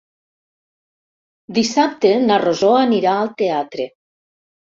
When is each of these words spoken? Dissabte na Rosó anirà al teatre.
Dissabte 1.57 2.13
na 2.23 2.39
Rosó 2.45 2.71
anirà 2.85 3.13
al 3.17 3.31
teatre. 3.43 3.87